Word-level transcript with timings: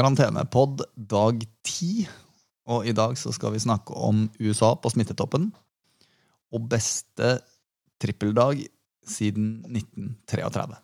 Karantenepod 0.00 0.80
dag 0.96 1.42
ti. 1.60 2.06
Og 2.72 2.86
i 2.88 2.92
dag 2.96 3.18
så 3.20 3.34
skal 3.36 3.52
vi 3.52 3.60
snakke 3.60 3.92
om 3.92 4.22
USA 4.40 4.70
på 4.80 4.88
smittetoppen. 4.88 5.50
Og 6.56 6.68
beste 6.72 7.34
trippeldag 8.00 8.62
siden 9.04 9.60
1933. 9.68 10.78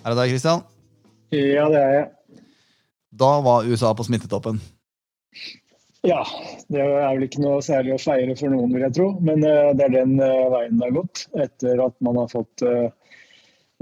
Er 0.00 0.10
det 0.10 0.18
deg, 0.18 0.34
Christian? 0.34 0.66
Ja, 1.30 1.70
det 1.70 1.78
er 1.84 1.96
jeg. 2.00 2.10
Da 3.14 3.30
var 3.46 3.70
USA 3.70 3.94
på 3.94 4.10
smittetoppen. 4.10 4.58
Ja, 6.06 6.22
det 6.72 6.80
er 6.80 7.12
vel 7.12 7.26
ikke 7.26 7.42
noe 7.42 7.60
særlig 7.64 7.92
å 7.92 8.00
feire 8.00 8.36
for 8.38 8.52
noen, 8.52 8.72
vil 8.72 8.86
jeg 8.86 8.96
tro. 8.96 9.10
Men 9.24 9.44
uh, 9.44 9.72
det 9.76 9.88
er 9.88 9.96
den 9.98 10.16
uh, 10.22 10.48
veien 10.54 10.80
det 10.80 10.88
har 10.88 10.96
gått, 10.96 11.26
etter 11.44 11.82
at 11.84 11.96
man 12.04 12.20
har 12.22 12.30
fått 12.32 12.64
uh, 12.64 12.88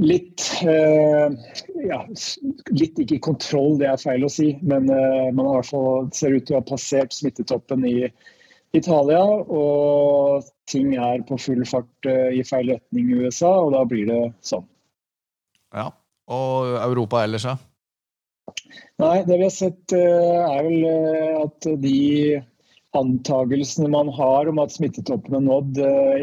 litt 0.03 0.45
Ja, 0.63 2.01
litt 2.71 2.99
ikke 3.03 3.19
kontroll, 3.23 3.79
det 3.81 3.89
er 3.91 3.99
feil 3.99 4.27
å 4.27 4.31
si, 4.31 4.53
men 4.63 4.87
man 4.87 5.49
i 5.51 5.63
fall 5.67 6.07
ser 6.15 6.37
ut 6.37 6.47
til 6.47 6.55
å 6.55 6.61
ha 6.61 6.67
passert 6.69 7.17
smittetoppen 7.17 7.83
i 7.83 7.97
Italia. 8.79 9.25
Og 9.51 10.47
ting 10.71 10.95
er 10.95 11.25
på 11.27 11.41
full 11.43 11.67
fart 11.67 12.07
i 12.07 12.45
feil 12.47 12.71
retning 12.77 13.11
i 13.11 13.25
USA, 13.25 13.51
og 13.65 13.75
da 13.75 13.83
blir 13.91 14.07
det 14.07 14.21
sånn. 14.47 14.69
Ja, 15.75 15.91
Og 16.31 16.79
Europa 16.79 17.25
ellers, 17.27 17.49
ja? 17.51 17.59
Nei, 19.03 19.17
det 19.27 19.37
vi 19.37 19.47
har 19.47 19.55
sett 19.55 19.95
er 19.97 20.63
vel 20.67 20.87
at 21.45 21.69
de 21.83 22.41
antagelsene 22.99 23.91
man 23.93 24.09
har 24.17 24.49
om 24.51 24.61
at 24.63 24.73
smittetoppen 24.75 25.37
er 25.39 25.45
nådd, 25.45 25.81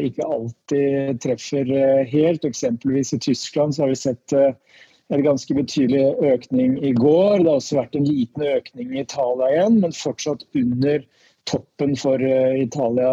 ikke 0.08 0.26
alltid 0.26 1.20
treffer 1.22 1.70
helt. 2.10 2.44
Eksempelvis 2.44 3.14
i 3.16 3.20
Tyskland 3.22 3.78
har 3.80 3.92
vi 3.92 3.98
sett 4.00 4.34
en 4.34 5.22
ganske 5.22 5.54
betydelig 5.54 6.02
økning 6.26 6.78
i 6.84 6.92
går. 6.96 7.38
Det 7.38 7.50
har 7.50 7.60
også 7.60 7.78
vært 7.78 7.96
en 7.98 8.08
liten 8.08 8.48
økning 8.50 8.92
i 8.92 9.04
Italia 9.04 9.52
igjen, 9.54 9.80
men 9.84 9.94
fortsatt 9.94 10.42
under 10.58 11.06
toppen 11.46 11.94
for 11.94 12.22
Italia 12.58 13.10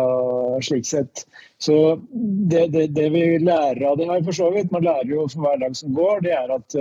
slik 0.65 0.87
sett. 0.89 1.27
Så 1.61 1.99
det, 2.49 2.67
det, 2.73 2.87
det 2.97 3.09
vi 3.13 3.25
lærer 3.37 3.85
av 3.91 3.99
det 3.99 4.09
her, 4.09 4.23
for 4.25 4.35
så 4.35 4.49
vidt, 4.55 4.73
man 4.73 4.87
lærer 4.87 5.13
jo 5.13 5.27
for 5.29 5.45
hver 5.45 5.61
dag 5.61 5.77
som 5.77 5.93
går, 5.93 6.25
det 6.25 6.33
er 6.39 6.55
at 6.57 6.79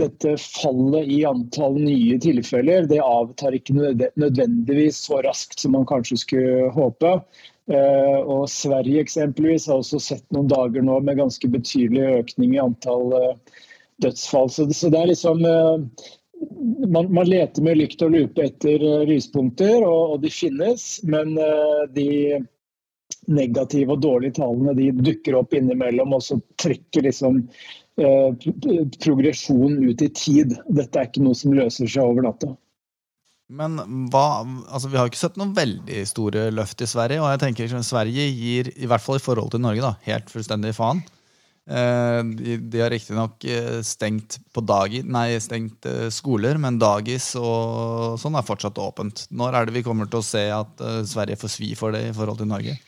dette 0.00 0.34
fallet 0.40 1.10
i 1.10 1.20
antall 1.28 1.78
nye 1.80 2.18
tilfeller 2.22 2.88
det 2.90 3.00
avtar 3.04 3.56
ikke 3.56 3.76
nødvendigvis 3.76 5.00
så 5.08 5.22
raskt 5.26 5.62
som 5.62 5.74
man 5.76 5.86
kanskje 5.88 6.20
skulle 6.22 6.68
håpe. 6.74 7.14
Og 7.68 8.44
Sverige 8.48 9.02
eksempelvis 9.04 9.66
har 9.68 9.82
også 9.82 10.00
sett 10.00 10.24
noen 10.32 10.48
dager 10.48 10.84
nå 10.84 11.00
med 11.04 11.18
ganske 11.20 11.50
betydelig 11.52 12.06
økning 12.22 12.54
i 12.56 12.62
antall 12.62 13.12
dødsfall. 14.00 14.48
Så 14.50 14.88
det 14.88 15.02
er 15.02 15.10
liksom 15.10 15.44
man, 16.88 17.10
man 17.12 17.28
leter 17.28 17.66
med 17.66 17.80
lykt 17.82 18.04
og 18.06 18.14
lupe 18.14 18.46
etter 18.46 18.84
lyspunkter, 19.10 19.82
og, 19.82 20.14
og 20.14 20.22
de 20.24 20.32
finnes. 20.32 20.86
Men 21.04 21.34
de 21.92 22.08
negative 23.28 23.94
og 23.94 24.02
dårlige 24.04 24.38
tallene 24.40 24.74
de 24.78 24.90
dukker 24.96 25.36
opp 25.38 25.52
innimellom 25.56 26.16
og 26.16 26.24
så 26.24 26.40
trekker 26.60 27.06
liksom 27.08 27.44
progresjonen 29.02 29.82
ut 29.88 30.02
i 30.02 30.08
tid. 30.14 30.54
Dette 30.70 31.00
er 31.00 31.08
ikke 31.08 31.24
noe 31.24 31.36
som 31.38 31.54
løser 31.56 31.90
seg 31.90 32.04
over 32.04 32.26
natta. 32.28 32.54
Men 33.48 33.78
hva, 34.12 34.44
altså 34.68 34.90
Vi 34.92 34.98
har 35.00 35.08
ikke 35.08 35.22
sett 35.22 35.38
noen 35.40 35.54
veldig 35.56 36.02
store 36.06 36.48
løft 36.52 36.82
i 36.84 36.88
Sverige. 36.88 37.22
Og 37.22 37.30
jeg 37.32 37.42
tenker 37.42 37.78
at 37.78 37.86
Sverige 37.88 38.26
gir, 38.28 38.72
i 38.76 38.88
hvert 38.88 39.02
fall 39.02 39.18
i 39.18 39.24
forhold 39.24 39.54
til 39.54 39.62
Norge, 39.64 39.84
da, 39.84 39.94
helt 40.08 40.28
fullstendig 40.32 40.74
faen. 40.76 41.00
De, 41.68 42.54
de 42.64 42.80
har 42.80 42.88
riktignok 42.88 43.44
stengt 43.84 44.38
på 44.56 44.62
dagi, 44.64 45.02
nei, 45.04 45.36
stengt 45.44 45.84
skoler, 46.16 46.56
men 46.60 46.78
dagis 46.80 47.34
og 47.36 48.14
sånn 48.20 48.38
er 48.40 48.46
fortsatt 48.46 48.80
åpent. 48.80 49.26
Når 49.28 49.52
er 49.52 49.68
det 49.68 49.74
vi 49.76 49.84
kommer 49.84 50.08
til 50.08 50.22
å 50.22 50.24
se 50.24 50.46
at 50.54 50.80
Sverige 51.08 51.36
får 51.40 51.52
svi 51.58 51.74
for 51.76 51.92
det 51.92 52.06
i 52.08 52.14
forhold 52.16 52.40
til 52.40 52.48
Norge? 52.48 52.78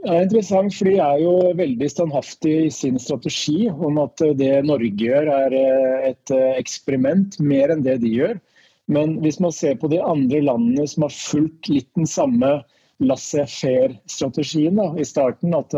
Det 0.00 0.08
er 0.08 0.22
interessant, 0.24 0.72
for 0.72 0.88
de 0.88 0.96
er 0.96 1.18
jo 1.20 1.32
veldig 1.58 1.88
standhaftige 1.92 2.66
i 2.66 2.72
sin 2.72 2.96
strategi 3.02 3.66
om 3.68 3.98
at 4.00 4.22
det 4.38 4.62
Norge 4.64 4.88
gjør 4.96 5.28
er 5.34 5.56
et 6.08 6.32
eksperiment, 6.56 7.36
mer 7.44 7.74
enn 7.74 7.84
det 7.84 7.98
de 8.00 8.14
gjør. 8.14 8.38
Men 8.88 9.18
hvis 9.20 9.36
man 9.44 9.52
ser 9.52 9.76
på 9.76 9.90
de 9.92 10.00
andre 10.00 10.40
landene 10.46 10.86
som 10.88 11.04
har 11.04 11.12
fulgt 11.12 11.68
litt 11.68 11.90
den 11.98 12.08
samme 12.08 12.54
laissez-faire-strategien 13.04 14.80
i 14.96 15.04
starten, 15.04 15.52
at 15.54 15.76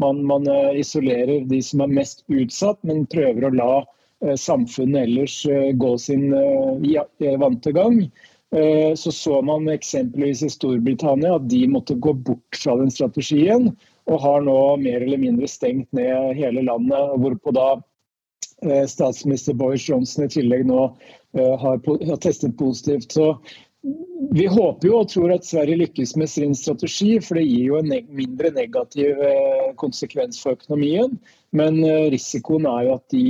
man, 0.00 0.24
man, 0.24 0.48
isolerer 0.80 1.44
de 1.52 1.60
som 1.64 1.84
er 1.84 1.94
mest 2.00 2.24
utsatt, 2.32 2.80
men 2.88 3.04
prøver 3.12 3.50
å 3.50 3.54
la 3.60 3.72
samfunnet 4.40 5.04
ellers 5.04 5.36
gå 5.80 5.92
sin 6.00 6.32
vante 7.44 7.76
gang, 7.76 8.06
så 8.96 9.12
så 9.12 9.42
man 9.46 9.68
eksempelvis 9.70 10.42
i 10.42 10.50
Storbritannia 10.50 11.36
at 11.36 11.46
de 11.50 11.60
måtte 11.70 11.94
gå 11.94 12.12
bort 12.12 12.58
fra 12.58 12.74
den 12.80 12.90
strategien, 12.90 13.70
og 14.10 14.20
har 14.24 14.42
nå 14.42 14.56
mer 14.82 15.04
eller 15.06 15.20
mindre 15.22 15.48
stengt 15.48 15.92
ned 15.94 16.34
hele 16.34 16.64
landet. 16.66 17.14
Hvorpå 17.22 17.54
da 17.54 17.68
statsminister 18.90 19.54
Boris 19.54 19.86
Johnson 19.88 20.26
i 20.26 20.32
tillegg 20.34 20.66
nå 20.66 20.82
har, 21.38 21.78
har 21.78 22.18
testet 22.20 22.58
positivt. 22.58 23.12
Så 23.12 23.36
vi 24.34 24.44
håper 24.50 24.88
jo 24.88 24.98
og 24.98 25.08
tror 25.12 25.32
at 25.32 25.46
Sverige 25.46 25.78
lykkes 25.84 26.16
med 26.20 26.28
sin 26.28 26.56
strategi, 26.58 27.14
for 27.22 27.38
det 27.38 27.46
gir 27.46 27.70
jo 27.70 27.78
en 27.78 27.94
mindre 28.10 28.50
negativ 28.56 29.22
konsekvens 29.80 30.42
for 30.42 30.58
økonomien. 30.58 31.14
Men 31.56 31.78
risikoen 32.12 32.66
er 32.68 32.88
jo 32.88 32.98
at 32.98 33.14
de 33.14 33.24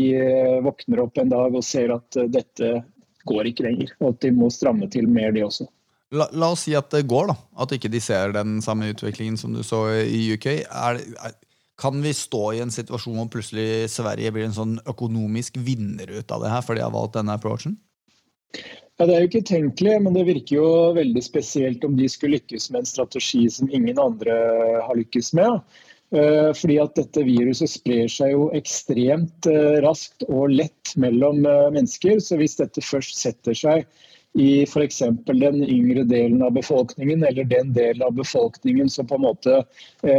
våkner 0.65 1.05
opp 1.05 1.21
en 1.21 1.31
dag 1.31 1.55
og 1.55 1.67
ser 1.67 1.93
at 1.95 2.19
dette 2.33 2.81
går 3.29 3.51
ikke 3.51 3.67
lenger, 3.67 3.93
og 4.01 4.15
at 4.15 4.25
de 4.25 4.33
må 4.37 4.49
stramme 4.53 4.89
til 4.93 5.09
mer, 5.11 5.35
de 5.37 5.45
også. 5.47 5.67
La, 6.11 6.27
la, 6.35 6.49
oss 6.51 6.65
si 6.67 6.75
at 6.75 6.91
det 6.91 7.05
går, 7.11 7.31
da. 7.31 7.37
At 7.63 7.73
ikke 7.77 7.91
de 7.93 8.01
ser 8.03 8.35
den 8.35 8.59
samme 8.65 8.91
utviklingen 8.91 9.39
som 9.39 9.55
du 9.55 9.63
så 9.67 9.85
i 10.03 10.25
UK. 10.35 10.47
Er, 10.67 10.99
er, 11.23 11.37
kan 11.81 12.03
vi 12.03 12.13
stå 12.17 12.43
i 12.57 12.63
en 12.65 12.73
situasjon 12.75 13.17
hvor 13.21 13.31
plutselig 13.37 13.89
Sverige 13.93 14.33
blir 14.35 14.49
en 14.49 14.57
sånn 14.57 14.75
økonomisk 14.91 15.61
vinner 15.63 16.11
ut 16.11 16.35
av 16.35 16.43
det 16.45 16.51
her, 16.53 16.65
for 16.67 16.77
de 16.77 16.85
har 16.85 16.95
valgt 16.95 17.17
denne 17.17 17.37
approachen? 17.39 17.79
Ja, 18.99 19.07
Det 19.07 19.15
er 19.15 19.23
jo 19.23 19.31
ikke 19.31 19.47
tenkelig, 19.49 19.95
men 20.05 20.17
det 20.19 20.27
virker 20.29 20.59
jo 20.59 20.71
veldig 20.99 21.23
spesielt 21.25 21.87
om 21.87 21.95
de 21.97 22.09
skulle 22.11 22.37
lykkes 22.37 22.69
med 22.73 22.83
en 22.83 22.91
strategi 22.91 23.47
som 23.49 23.71
ingen 23.73 24.03
andre 24.03 24.35
har 24.85 24.99
lykkes 24.99 25.33
med. 25.39 25.63
Fordi 26.11 26.77
at 26.83 26.97
dette 26.99 27.23
viruset 27.23 27.71
sprer 27.71 28.09
seg 28.11 28.33
jo 28.33 28.49
ekstremt 28.59 29.47
raskt 29.85 30.25
og 30.27 30.51
lett 30.51 30.97
mellom 30.99 31.45
mennesker. 31.47 32.19
Så 32.19 32.39
hvis 32.41 32.59
dette 32.59 32.83
først 32.83 33.15
setter 33.21 33.55
seg 33.55 33.85
i 34.39 34.63
f.eks. 34.63 34.99
den 35.27 35.65
yngre 35.65 36.05
delen 36.05 36.43
av 36.43 36.53
befolkningen, 36.55 37.25
eller 37.25 37.45
den 37.45 37.73
delen 37.75 38.03
av 38.07 38.13
befolkningen 38.15 38.91
som 38.91 39.07
på 39.07 39.19
en 39.19 39.25
måte 39.27 39.57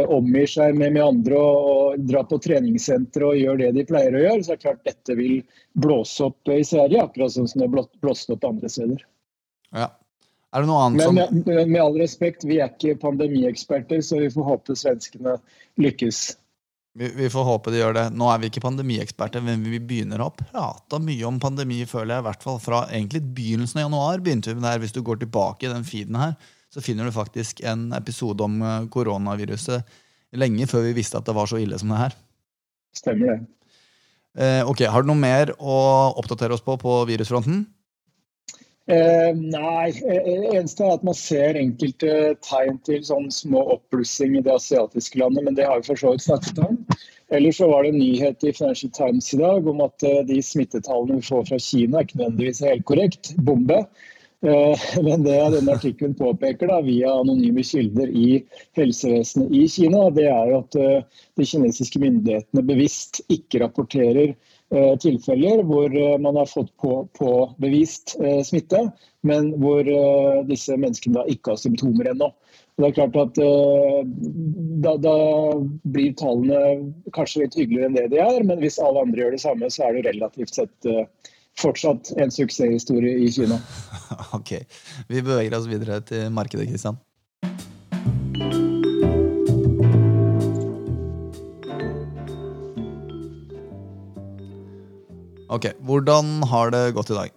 omgir 0.08 0.46
seg 0.46 0.76
med, 0.76 0.92
med 0.92 1.04
andre 1.04 1.38
og, 1.38 1.70
og 1.72 2.04
drar 2.10 2.28
på 2.28 2.40
treningssenter 2.44 3.24
og 3.24 3.38
gjør 3.40 3.62
det 3.62 3.70
de 3.78 3.86
pleier 3.88 4.16
å 4.16 4.24
gjøre, 4.26 4.42
så 4.44 4.52
er 4.52 4.60
det 4.60 4.66
klart 4.66 4.84
dette 4.88 5.16
vil 5.16 5.38
blåse 5.72 6.28
opp 6.28 6.52
i 6.52 6.60
Sverige, 6.66 7.06
akkurat 7.06 7.36
sånn 7.36 7.48
som 7.48 7.62
det 7.62 7.70
har 7.70 7.88
blåst 8.04 8.32
opp 8.34 8.44
andre 8.48 8.72
steder. 8.72 9.04
Ja. 9.72 9.88
Er 10.52 10.64
det 10.64 10.68
noe 10.68 10.84
annet 10.84 11.00
Men 11.00 11.08
som 11.08 11.42
med, 11.46 11.68
med 11.70 11.80
all 11.80 11.96
respekt, 12.00 12.44
vi 12.44 12.60
er 12.60 12.72
ikke 12.74 12.98
pandemieksperter, 13.00 14.02
så 14.04 14.20
vi 14.20 14.30
får 14.32 14.48
håpe 14.50 14.76
svenskene 14.76 15.38
lykkes. 15.80 16.20
vi, 16.98 17.08
vi 17.16 17.30
får 17.32 17.46
håpe 17.48 17.72
de 17.72 17.80
gjør 17.80 17.96
det. 17.96 18.06
Nå 18.20 18.28
er 18.28 18.42
vi 18.42 18.50
ikke 18.50 18.64
pandemieksperter, 18.66 19.44
men 19.44 19.64
vi 19.64 19.80
begynner 19.80 20.20
å 20.20 20.32
prate 20.36 21.00
mye 21.00 21.24
om 21.28 21.40
pandemi, 21.40 21.80
føler 21.88 22.18
jeg. 22.18 22.24
I 22.24 22.28
hvert 22.28 22.44
fall 22.44 22.60
fra 22.60 22.82
egentlig 22.90 23.24
begynnelsen 23.32 23.80
av 23.80 23.88
januar 23.88 24.20
begynte 24.20 24.52
vi 24.52 24.58
med 24.58 24.68
det 24.68 24.74
her. 24.74 24.84
Hvis 24.84 24.96
du 24.98 25.00
går 25.06 25.22
tilbake 25.24 25.68
i 25.68 25.72
den 25.72 25.88
feeden 25.88 26.20
her, 26.20 26.36
så 26.72 26.84
finner 26.84 27.08
du 27.08 27.16
faktisk 27.16 27.64
en 27.68 27.88
episode 27.96 28.44
om 28.44 28.60
koronaviruset 28.92 29.88
lenge 30.40 30.68
før 30.68 30.86
vi 30.86 30.94
visste 30.96 31.20
at 31.20 31.28
det 31.28 31.34
var 31.36 31.48
så 31.48 31.60
ille 31.60 31.80
som 31.80 31.92
det 31.92 32.00
her. 32.00 32.14
Stemmer 32.96 33.32
det. 33.32 33.40
Eh, 34.32 34.62
ok, 34.68 34.86
Har 34.88 35.04
du 35.04 35.10
noe 35.10 35.20
mer 35.20 35.52
å 35.60 35.76
oppdatere 36.16 36.56
oss 36.56 36.64
på 36.64 36.78
på 36.80 37.02
virusfronten? 37.08 37.66
Eh, 38.92 39.30
nei, 39.38 39.88
eneste 40.52 40.84
er 40.84 40.98
at 40.98 41.04
man 41.06 41.16
ser 41.16 41.56
enkelte 41.56 42.34
tegn 42.44 42.76
til 42.84 43.00
sånn 43.06 43.30
små 43.32 43.62
oppblussing 43.78 44.36
i 44.36 44.42
det 44.44 44.52
asiatiske 44.52 45.20
landet, 45.22 45.46
men 45.46 45.56
det 45.56 45.68
har 45.68 45.80
vi 45.80 45.88
for 45.88 46.00
så 46.02 46.12
vidt 46.12 46.26
snakket 46.26 46.60
om. 46.66 46.76
Ellers 47.32 47.56
så 47.62 47.70
var 47.70 47.86
det 47.86 47.94
en 47.94 48.02
nyhet 48.02 48.44
i 48.44 48.52
Financial 48.52 48.92
Times 48.92 49.30
i 49.32 49.40
dag 49.40 49.68
om 49.70 49.80
at 49.86 50.04
de 50.28 50.40
smittetallene 50.44 51.22
vi 51.22 51.28
får 51.30 51.46
fra 51.48 51.60
Kina, 51.64 52.02
er 52.02 52.08
ikke 52.08 52.20
nødvendigvis 52.20 52.64
helt 52.68 52.84
korrekt. 52.90 53.32
Bombe. 53.40 53.78
Men 55.06 55.22
det 55.22 55.38
denne 55.54 55.76
artikkelen 55.78 56.16
påpeker 56.18 56.68
da, 56.68 56.80
via 56.82 57.14
anonyme 57.14 57.62
kilder 57.64 58.10
i 58.10 58.42
helsevesenet 58.76 59.54
i 59.54 59.62
Kina, 59.70 60.08
det 60.12 60.26
er 60.26 60.50
jo 60.50 60.58
at 60.64 60.78
de 61.38 61.46
kinesiske 61.46 62.02
myndighetene 62.02 62.64
bevisst 62.66 63.22
ikke 63.30 63.62
rapporterer 63.62 64.34
tilfeller 65.02 65.62
hvor 65.68 65.92
man 66.22 66.38
har 66.40 66.48
fått 66.48 66.70
påbevist 67.18 68.14
på 68.18 68.36
smitte, 68.48 68.80
men 69.26 69.50
hvor 69.60 69.86
disse 70.48 70.76
menneskene 70.80 71.18
da 71.18 71.26
ikke 71.30 71.52
har 71.52 71.60
symptomer 71.60 72.08
ennå. 72.12 72.30
Det 72.80 72.88
er 72.88 72.94
klart 72.96 73.18
at 73.20 73.36
da, 73.36 74.94
da, 75.04 75.16
blir 75.92 76.14
tallene 76.16 76.92
kanskje 77.12 77.44
litt 77.44 77.58
hyggeligere 77.58 77.90
enn 77.90 77.98
det 77.98 78.06
de 78.14 78.22
er. 78.24 78.40
Men 78.48 78.62
hvis 78.64 78.80
alle 78.80 79.04
andre 79.04 79.20
gjør 79.20 79.36
det 79.36 79.42
samme, 79.44 79.68
så 79.70 79.86
er 79.86 79.98
det 79.98 80.06
relativt 80.08 80.56
sett 80.56 80.88
fortsatt 81.60 82.12
en 82.16 82.32
suksesshistorie 82.32 83.18
i 83.26 83.30
Kina. 83.32 83.60
ok. 84.38 84.56
Vi 85.08 85.20
beveger 85.20 85.56
oss 85.58 85.68
videre 85.70 86.00
til 86.08 86.30
markedet, 86.32 86.68
Kristian. 86.70 86.98
Hvordan 95.92 96.40
har 96.48 96.70
det 96.72 96.94
gått 96.96 97.10
i 97.12 97.16
dag? 97.18 97.32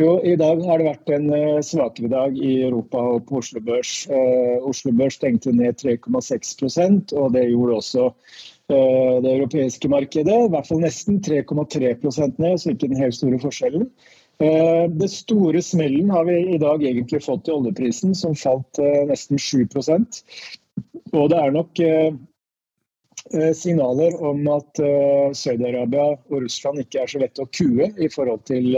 Jo, 0.00 0.18
I 0.24 0.34
dag 0.36 0.60
har 0.64 0.80
det 0.80 0.88
vært 0.90 1.10
en 1.12 1.26
uh, 1.32 1.60
svakere 1.64 2.08
dag 2.12 2.36
i 2.36 2.58
Europa 2.66 3.00
og 3.14 3.26
på 3.28 3.40
Oslo 3.40 3.62
Børs. 3.64 3.92
Uh, 4.12 4.60
Oslo 4.68 4.92
Børs 4.96 5.16
stengte 5.16 5.52
ned 5.56 5.80
3,6% 5.80 7.14
og 7.16 7.32
det 7.36 7.46
gjorde 7.48 7.78
også 7.78 8.06
uh, 8.12 9.16
det 9.24 9.32
europeiske 9.32 9.88
markedet. 9.92 10.36
I 10.36 10.52
hvert 10.52 10.68
fall 10.68 10.82
nesten 10.84 11.20
3,3% 11.24 12.40
ned, 12.44 12.60
så 12.60 12.74
ikke 12.74 12.90
den 12.92 13.00
helt 13.00 13.16
store 13.16 13.40
forskjellen. 13.40 13.88
Det 14.40 15.10
store 15.12 15.60
smellen 15.60 16.08
har 16.08 16.24
vi 16.24 16.38
i 16.54 16.60
dag 16.60 16.80
egentlig 16.80 17.18
fått 17.20 17.50
i 17.50 17.52
oljeprisen, 17.52 18.14
som 18.16 18.32
falt 18.32 18.78
nesten 19.10 19.36
7% 19.36 20.22
Og 21.12 21.26
det 21.28 21.36
er 21.36 21.52
nok 21.52 21.82
signaler 23.54 24.14
om 24.24 24.46
at 24.50 24.80
Saudi-Arabia 25.36 26.06
og 26.14 26.36
Russland 26.44 26.80
ikke 26.82 27.02
er 27.02 27.10
så 27.12 27.20
lette 27.20 27.44
å 27.44 27.50
kue 27.52 27.90
i 28.00 28.08
forhold 28.10 28.46
til 28.48 28.72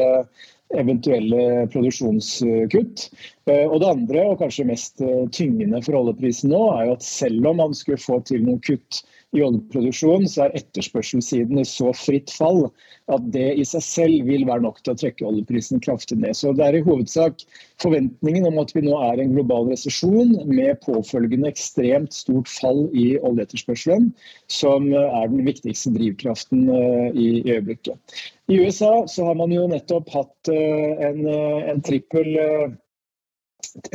eventuelle 0.78 1.66
produksjonskutt. 1.72 3.06
Eh, 3.50 3.66
og 3.66 3.80
det 3.82 3.90
andre, 3.90 4.26
og 4.30 4.38
kanskje 4.42 4.68
mest 4.68 5.02
eh, 5.04 5.24
tyngende 5.34 5.82
for 5.84 5.98
oljeprisen 6.00 6.52
nå, 6.52 6.62
er 6.76 6.88
jo 6.88 6.96
at 6.98 7.06
selv 7.06 7.50
om 7.50 7.60
man 7.62 7.76
skulle 7.76 8.00
få 8.00 8.20
til 8.28 8.44
noen 8.46 8.62
kutt 8.64 9.02
i 9.32 9.40
oljeproduksjonen, 9.40 10.29
så 10.29 10.44
er 10.44 10.56
etterspørselssiden 10.58 11.61
i 11.62 11.64
så 11.69 11.93
fritt 11.96 12.32
fall 12.34 12.67
at 13.12 13.25
det 13.32 13.46
i 13.58 13.64
seg 13.67 13.84
selv 13.87 14.29
vil 14.29 14.44
være 14.49 14.64
nok 14.67 14.82
til 14.82 14.93
å 14.93 14.99
trekke 15.00 15.26
oljeprisen 15.29 15.81
kraftig 15.84 16.19
ned. 16.20 16.37
Så 16.37 16.52
det 16.56 16.67
er 16.67 16.76
i 16.76 16.84
hovedsak 16.84 17.40
forventningen 17.82 18.46
om 18.50 18.61
at 18.62 18.75
vi 18.76 18.84
nå 18.84 18.99
er 19.08 19.23
en 19.23 19.32
global 19.32 19.70
resesjon 19.73 20.37
med 20.50 20.82
påfølgende 20.84 21.49
ekstremt 21.49 22.12
stort 22.17 22.52
fall 22.52 22.84
i 22.93 23.17
oljeetterspørselen, 23.25 24.12
som 24.52 24.93
er 24.93 25.32
den 25.32 25.43
viktigste 25.49 25.94
drivkraften 25.96 26.69
eh, 26.69 27.08
i 27.17 27.29
øyeblikket. 27.49 27.96
I 28.52 28.61
USA 28.61 28.94
så 29.08 29.31
har 29.31 29.40
man 29.40 29.52
jo 29.55 29.64
nettopp 29.70 30.12
hatt 30.12 30.52
eh, 30.52 31.05
en, 31.08 31.25
eh, 31.25 31.69
en 31.73 31.84
trippel 31.84 32.34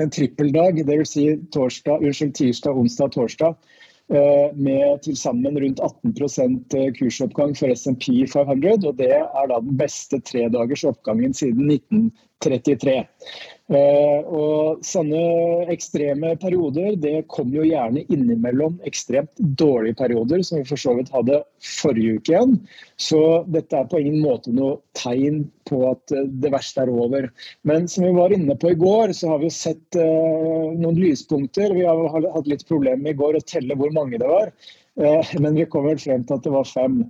en 0.02 0.10
trippeldag, 0.10 0.80
dvs. 0.88 1.12
Si 1.12 1.26
tirsdag, 1.54 2.80
onsdag, 2.80 3.12
torsdag 3.14 3.76
med 4.10 5.02
til 5.04 5.18
sammen 5.20 5.58
rundt 5.60 5.82
18 5.84 6.14
eh, 6.80 6.94
kursoppgang 6.96 7.58
for 7.58 7.74
SMP 7.76 8.08
500. 8.32 8.88
og 8.88 8.98
Det 8.98 9.12
er 9.12 9.50
da 9.50 9.60
den 9.60 9.78
beste 9.78 10.20
tredagers 10.20 10.84
oppgangen 10.88 11.34
siden 11.34 11.72
1933. 11.72 13.04
Eh, 13.68 14.20
og 14.32 14.84
Sånne 14.88 15.68
ekstreme 15.74 16.30
perioder 16.40 16.94
det 17.04 17.26
kom 17.34 17.50
jo 17.52 17.66
gjerne 17.68 18.06
innimellom 18.08 18.78
ekstremt 18.88 19.42
dårlige 19.60 19.98
perioder, 20.00 20.40
som 20.48 20.62
vi 20.62 20.70
for 20.70 20.80
så 20.80 20.94
vidt 20.96 21.12
hadde 21.12 21.42
forrige 21.60 22.22
uke 22.22 22.32
igjen. 22.32 22.56
Så 22.96 23.20
dette 23.52 23.76
er 23.76 23.90
på 23.92 24.00
ingen 24.00 24.24
måte 24.24 24.56
noe 24.56 24.78
tegn 24.96 25.44
på 25.68 25.82
at 25.92 26.16
eh, 26.16 26.30
det 26.44 26.54
verste 26.56 26.86
er 26.86 26.94
over. 26.94 27.28
Men 27.68 27.92
som 27.92 28.08
vi 28.08 28.16
var 28.16 28.36
inne 28.36 28.56
på 28.56 28.72
i 28.72 28.80
går, 28.80 29.12
så 29.18 29.34
har 29.34 29.44
vi 29.44 29.52
sett 29.52 30.00
uh, 30.00 30.72
noen 30.78 30.96
lyspunkter. 31.02 31.76
Vi 31.76 31.84
har 31.84 32.28
hatt 32.32 32.48
litt 32.48 32.64
problemer 32.70 33.12
i 33.12 33.18
går 33.20 33.36
å 33.36 33.48
telle 33.48 33.76
hvor 33.76 33.92
mange 33.96 34.20
det 34.22 34.30
var, 34.30 34.54
men 34.98 35.58
vi 35.58 35.68
kom 35.70 35.86
vel 35.86 36.00
frem 36.02 36.24
til 36.26 36.40
at 36.40 36.46
det 36.48 36.54
var 36.56 36.66
fem. 36.70 37.02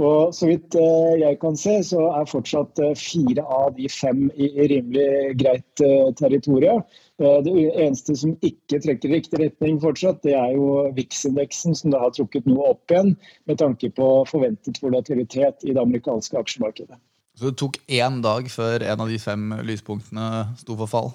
Og 0.00 0.34
Så 0.34 0.48
vidt 0.48 0.74
eh, 0.78 1.20
jeg 1.20 1.38
kan 1.42 1.56
se, 1.60 1.76
så 1.84 2.06
er 2.14 2.28
fortsatt 2.28 2.80
eh, 2.80 2.96
fire 2.96 3.44
av 3.44 3.74
de 3.76 3.88
fem 3.92 4.28
i 4.32 4.48
rimelig 4.70 5.36
greit 5.40 5.84
eh, 5.84 6.08
territorium. 6.18 6.82
Det 7.20 7.52
eneste 7.52 8.14
som 8.16 8.30
ikke 8.40 8.78
trekker 8.80 9.10
i 9.10 9.18
riktig 9.18 9.42
retning 9.42 9.76
fortsatt, 9.82 10.22
det 10.24 10.32
er 10.38 10.54
jo 10.54 10.86
VIX-indeksen, 10.96 11.74
som 11.76 11.92
da 11.92 12.00
har 12.00 12.14
trukket 12.16 12.46
noe 12.48 12.70
opp 12.72 12.94
igjen 12.94 13.12
med 13.44 13.58
tanke 13.60 13.90
på 13.92 14.06
forventet 14.30 14.80
volatilitet 14.80 15.66
i 15.68 15.74
det 15.76 15.82
amerikanske 15.82 16.40
aksjemarkedet. 16.40 16.96
Så 17.36 17.50
det 17.50 17.58
tok 17.60 17.76
én 17.92 18.22
dag 18.24 18.48
før 18.48 18.86
en 18.88 19.04
av 19.04 19.12
de 19.12 19.20
fem 19.20 19.52
lyspunktene 19.68 20.30
sto 20.62 20.78
for 20.80 20.88
fall? 20.88 21.12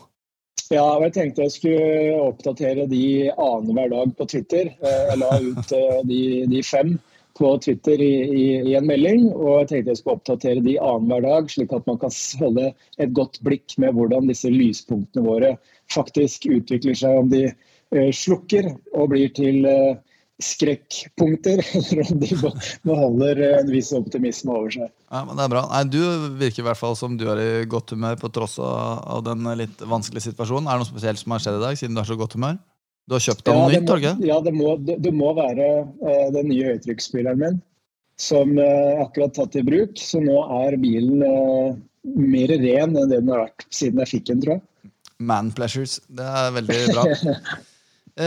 Ja, 0.70 0.86
jeg 1.02 1.16
tenkte 1.18 1.48
jeg 1.48 1.56
skulle 1.58 2.22
oppdatere 2.22 2.86
de 2.90 3.32
annenhver 3.34 3.90
dag 3.96 4.14
på 4.22 4.30
Twitter. 4.30 4.72
Jeg 4.86 5.20
la 5.22 5.34
ut 5.42 5.74
de, 6.06 6.22
de 6.54 6.62
fem 6.66 6.96
på 7.36 7.52
Twitter 7.64 8.02
i, 8.02 8.14
i, 8.24 8.46
i, 8.72 8.76
en 8.78 8.88
melding. 8.88 9.28
Og 9.34 9.62
jeg 9.62 9.70
tenkte 9.72 9.94
jeg 9.94 10.02
skulle 10.02 10.18
oppdatere 10.20 10.64
de 10.66 10.78
annenhver 10.80 11.26
dag, 11.28 11.52
slik 11.52 11.76
at 11.76 11.88
man 11.90 12.00
kan 12.02 12.16
holde 12.42 12.72
et 13.04 13.14
godt 13.18 13.40
blikk 13.46 13.78
med 13.82 13.96
hvordan 13.98 14.32
disse 14.32 14.52
lyspunktene 14.52 15.26
våre 15.28 15.56
faktisk 15.94 16.48
utvikler 16.50 16.98
seg. 16.98 17.22
Om 17.22 17.32
de 17.34 17.46
uh, 17.52 18.12
slukker 18.16 18.72
og 18.96 19.12
blir 19.12 19.34
til 19.36 19.68
uh, 19.68 19.98
skrekkpunkter, 20.44 21.64
eller 21.80 22.12
om 22.12 22.22
de 22.24 22.38
beholder 22.88 23.42
en 23.62 23.72
viss 23.72 23.92
optimisme 23.96 24.52
over 24.52 24.72
seg. 24.74 24.92
Ja, 25.12 25.24
men 25.28 25.36
det 25.38 25.46
er 25.46 25.54
bra. 25.54 25.66
Nei, 25.72 25.84
Du 25.92 26.02
virker 26.40 26.64
i 26.64 26.68
hvert 26.70 26.80
fall 26.80 26.96
som 27.00 27.20
du 27.20 27.28
er 27.32 27.42
i 27.42 27.50
godt 27.72 27.96
humør 27.96 28.20
på 28.20 28.32
tross 28.36 28.58
av 28.60 29.24
den 29.28 29.48
litt 29.60 29.84
vanskelige 29.84 30.32
situasjonen. 30.32 30.68
Er 30.68 30.80
det 30.80 30.86
noe 30.86 30.92
spesielt 30.92 31.22
som 31.22 31.36
har 31.36 31.44
skjedd 31.44 31.60
i 31.60 31.68
dag, 31.68 31.80
siden 31.80 31.96
du 31.96 32.04
er 32.04 32.10
så 32.12 32.20
godt 32.20 32.36
humør? 32.40 32.60
Du 33.06 33.14
har 33.14 33.22
kjøpt 33.22 33.46
deg 33.46 33.58
noe 33.58 33.70
ja, 33.70 33.80
nytt? 33.80 33.92
Må, 33.92 34.26
ja, 34.26 34.38
det 34.42 34.54
må, 34.56 34.70
det, 34.82 34.98
det 35.06 35.12
må 35.14 35.32
være 35.38 35.68
uh, 35.86 36.28
den 36.34 36.50
nye 36.50 36.72
høytrykksspilleren 36.72 37.42
min. 37.42 37.60
Som 38.22 38.56
uh, 38.58 39.04
akkurat 39.04 39.36
tatt 39.38 39.58
i 39.60 39.66
bruk. 39.66 40.00
Så 40.02 40.24
nå 40.24 40.40
er 40.64 40.78
bilen 40.82 41.22
uh, 41.22 41.78
mer 42.18 42.56
ren 42.56 42.96
enn 42.96 43.12
det 43.12 43.20
den 43.20 43.30
har 43.34 43.46
vært 43.46 43.68
siden 43.70 44.02
jeg 44.02 44.14
fikk 44.16 44.28
den, 44.32 44.42
tror 44.42 44.58
jeg. 44.58 44.92
Man 45.22 45.54
pleasures. 45.56 46.00
Det 46.10 46.26
er 46.26 46.52
veldig 46.58 46.80
bra. 46.96 47.06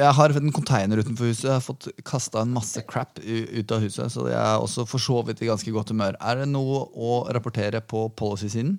jeg 0.00 0.12
har 0.18 0.36
en 0.36 0.52
container 0.54 1.00
utenfor 1.00 1.32
huset. 1.32 1.48
Jeg 1.48 1.56
har 1.56 1.64
fått 1.64 1.88
kasta 2.06 2.44
en 2.44 2.52
masse 2.54 2.84
crap 2.90 3.18
ut 3.24 3.72
av 3.72 3.82
huset. 3.86 4.12
Så 4.12 4.28
jeg 4.28 4.38
er 4.38 4.60
også 4.60 4.84
for 4.90 5.02
så 5.02 5.24
vidt 5.26 5.40
i 5.42 5.48
ganske 5.48 5.74
godt 5.74 5.94
humør. 5.94 6.20
Er 6.20 6.42
det 6.42 6.52
noe 6.52 6.84
å 6.92 7.22
rapportere 7.32 7.80
på 7.80 8.04
policy-siden? 8.20 8.76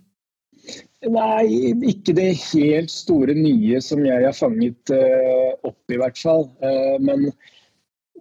Nei, 1.02 1.74
ikke 1.90 2.14
det 2.14 2.28
helt 2.52 2.92
store 2.94 3.34
nye 3.34 3.80
som 3.82 4.04
jeg 4.06 4.22
har 4.22 4.36
fanget 4.38 4.92
uh, 4.94 5.56
opp, 5.66 5.82
i 5.90 5.98
hvert 5.98 6.20
fall. 6.22 6.46
Uh, 6.62 6.98
men 7.02 7.32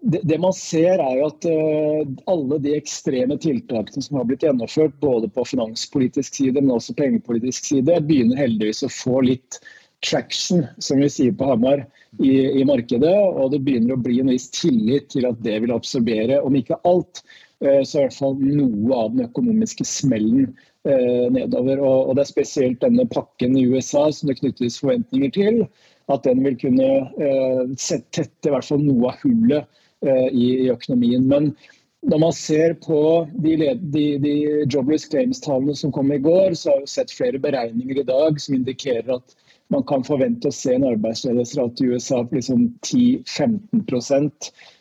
det, 0.01 0.39
man 0.41 0.55
ser, 0.57 0.97
er 0.97 1.19
jo 1.19 1.27
at 1.29 1.45
uh, 1.45 2.15
alle 2.33 2.61
de 2.65 2.73
ekstreme 2.79 3.37
tiltakene 3.43 4.01
som 4.01 4.17
har 4.17 4.25
blitt 4.31 4.47
gjennomført, 4.47 4.97
både 5.05 5.29
på 5.29 5.45
finanspolitisk 5.51 6.41
side, 6.41 6.57
men 6.57 6.73
også 6.79 6.97
pengepolitisk 6.97 7.69
side, 7.69 8.01
begynner 8.09 8.41
heldigvis 8.41 8.81
å 8.89 8.93
få 8.95 9.21
litt 9.29 9.61
traction, 10.01 10.65
som 10.81 11.05
vi 11.05 11.11
sier 11.13 11.37
på 11.37 11.51
Hamar, 11.51 11.85
i, 12.17 12.33
i 12.63 12.65
markedet. 12.65 13.13
Og 13.13 13.53
det 13.53 13.61
begynner 13.67 13.99
å 13.99 14.01
bli 14.01 14.23
en 14.23 14.33
viss 14.33 14.49
tillit 14.57 15.13
til 15.13 15.29
at 15.29 15.45
det 15.45 15.61
vil 15.67 15.77
absorbere, 15.77 16.41
om 16.41 16.57
ikke 16.57 16.81
alt, 16.89 17.21
så 17.61 17.99
i 17.99 18.05
hvert 18.07 18.17
fall 18.17 18.39
noe 18.41 18.97
av 18.97 19.11
den 19.13 19.27
økonomiske 19.27 19.85
smellen 19.85 20.47
Eh, 20.89 21.31
nedover. 21.31 21.81
Og, 21.81 22.17
Det 22.17 22.23
er 22.23 22.29
spesielt 22.29 22.81
denne 22.81 23.05
pakken 23.07 23.57
i 23.57 23.67
USA 23.69 24.11
som 24.13 24.31
det 24.31 24.39
knyttes 24.41 24.81
forventninger 24.81 25.31
til. 25.31 25.67
At 26.09 26.25
den 26.25 26.41
vil 26.45 26.57
kunne 26.57 26.89
eh, 27.21 27.61
tette 27.77 28.49
i 28.49 28.55
hvert 28.55 28.65
fall 28.65 28.81
noe 28.81 29.13
av 29.13 29.21
hullet 29.21 29.69
eh, 30.03 30.29
i, 30.33 30.71
økonomien. 30.73 31.29
Men 31.29 31.53
når 32.09 32.23
man 32.25 32.33
ser 32.33 32.75
på 32.81 33.29
de, 33.45 33.59
de, 33.93 34.07
de 34.25 34.35
jobless 34.73 35.05
claims-tallene 35.13 35.77
som 35.77 35.93
kom 35.93 36.13
i 36.13 36.19
går, 36.19 36.57
så 36.57 36.73
har 36.73 36.81
vi 36.81 36.95
sett 36.95 37.13
flere 37.13 37.39
beregninger 37.39 38.01
i 38.01 38.09
dag 38.09 38.41
som 38.41 38.57
indikerer 38.57 39.19
at 39.19 39.37
man 39.71 39.85
kan 39.87 40.03
forvente 40.03 40.49
å 40.49 40.55
se 40.55 40.75
en 40.75 40.89
arbeidsledighetsrate 40.89 41.85
i 41.85 41.93
USA 41.93 42.25
på 42.25 42.41
liksom 42.41 42.71
10-15 42.89 43.85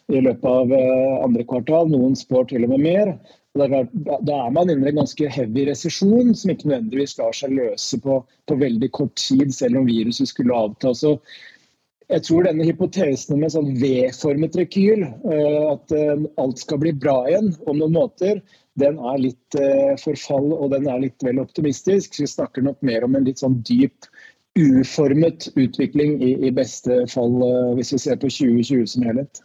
i 0.09 0.21
løpet 0.21 0.45
av 0.49 0.73
eh, 0.73 1.17
andre 1.23 1.45
kvartal. 1.49 1.91
Noen 1.91 2.17
spår 2.17 2.49
til 2.49 2.65
og 2.65 2.73
med 2.73 2.85
mer. 2.85 3.13
Da 3.59 3.67
er 3.75 4.51
man 4.55 4.69
inne 4.69 4.87
i 4.87 4.91
en 4.91 5.01
ganske 5.01 5.29
heavy 5.33 5.65
resesjon, 5.69 6.33
som 6.37 6.53
ikke 6.53 6.69
nødvendigvis 6.69 7.17
lar 7.19 7.35
seg 7.35 7.55
løse 7.57 7.99
på, 8.03 8.19
på, 8.47 8.57
veldig 8.61 8.91
kort 8.95 9.15
tid, 9.19 9.49
selv 9.55 9.81
om 9.81 9.89
viruset 9.89 10.29
skulle 10.29 10.55
avta. 10.55 10.93
Så 10.95 11.15
jeg 12.09 12.25
tror 12.25 12.47
denne 12.47 12.65
hypotesen 12.65 13.41
med 13.41 13.53
sånn 13.53 13.75
V-formet 13.81 14.57
rekyl, 14.57 15.05
eh, 15.05 15.59
at 15.73 15.93
eh, 15.97 16.25
alt 16.41 16.61
skal 16.61 16.81
bli 16.85 16.95
bra 16.97 17.19
igjen 17.29 17.53
om 17.67 17.81
noen 17.81 17.97
måter, 17.97 18.41
den 18.79 18.95
er 19.11 19.17
litt 19.19 19.55
forfall 19.99 20.53
og 20.55 20.69
den 20.71 20.85
er 20.87 21.01
litt 21.03 21.23
vel 21.25 21.41
optimistisk. 21.41 22.13
Så 22.15 22.23
vi 22.23 22.29
snakker 22.31 22.63
nok 22.63 22.77
mer 22.85 23.03
om 23.03 23.17
en 23.17 23.25
litt 23.27 23.41
sånn 23.41 23.57
dyp, 23.67 24.07
uformet 24.55 25.49
utvikling 25.59 26.15
i, 26.23 26.29
i 26.47 26.53
beste 26.55 27.01
fall, 27.11 27.35
hvis 27.75 27.91
vi 27.97 27.99
ser 28.05 28.21
på 28.21 28.31
2020 28.31 28.87
som 28.93 29.03
helhet. 29.09 29.43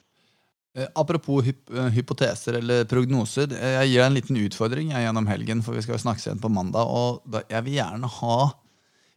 Eh, 0.75 0.88
apropos 0.95 1.45
hyp 1.47 1.71
eh, 1.71 1.90
hypoteser 1.95 2.59
eller 2.59 2.85
prognoser. 2.90 3.52
Eh, 3.54 3.76
jeg 3.78 3.93
gir 3.93 4.00
deg 4.00 4.09
en 4.09 4.16
liten 4.16 4.38
utfordring 4.43 4.90
jeg, 4.90 5.07
gjennom 5.07 5.28
helgen, 5.31 5.62
for 5.62 5.78
vi 5.78 5.85
skal 5.87 6.00
snakkes 6.02 6.26
igjen 6.26 6.43
på 6.43 6.50
mandag. 6.50 6.90
og 6.90 7.23
Jeg 7.47 7.62
vil 7.66 7.78
gjerne 7.78 8.11
ha 8.19 8.38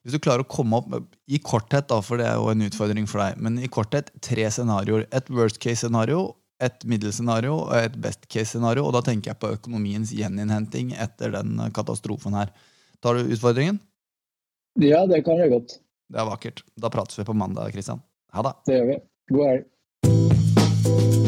Hvis 0.05 0.13
du 0.13 0.21
klarer 0.23 0.45
å 0.45 0.47
komme 0.47 0.77
opp 0.77 0.93
i 1.27 1.39
korthet, 1.43 1.89
da, 1.89 1.97
for 1.99 2.21
det 2.21 2.29
er 2.29 2.37
jo 2.37 2.51
en 2.53 2.61
utfordring 2.63 3.09
for 3.11 3.19
deg, 3.19 3.41
men 3.43 3.57
i 3.59 3.67
korthet 3.67 4.13
tre 4.23 4.45
scenarioer. 4.47 5.03
Et 5.11 5.29
worst 5.35 5.59
case-scenario, 5.59 6.37
et 6.63 6.85
middelscenario 6.87 7.57
og 7.65 7.73
et 7.75 7.97
best 7.99 8.23
case-scenario. 8.31 8.85
Og 8.87 8.95
da 8.95 9.01
tenker 9.03 9.33
jeg 9.33 9.41
på 9.41 9.51
økonomiens 9.57 10.13
gjeninnhenting 10.15 10.93
etter 10.95 11.35
den 11.35 11.59
katastrofen 11.75 12.39
her. 12.39 12.55
Tar 13.03 13.19
du 13.19 13.35
utfordringen? 13.35 13.81
Ja, 14.79 15.03
det 15.09 15.25
kan 15.27 15.43
jeg 15.43 15.51
godt. 15.51 15.79
Det 16.07 16.23
er 16.23 16.31
vakkert. 16.31 16.63
Da 16.79 16.93
prates 16.93 17.19
vi 17.19 17.27
på 17.27 17.35
mandag, 17.35 17.73
Kristian. 17.75 17.99
Ha 18.31 18.47
det. 18.47 18.55
Det 18.69 18.79
gjør 18.79 18.91
vi. 18.93 19.01
God 19.33 19.49
helg. 19.51 21.26